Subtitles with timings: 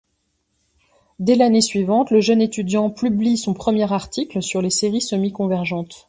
[1.19, 5.97] Dès l'année suivante, le jeune étudiant publie son premier article sur les séries semi-convergentes.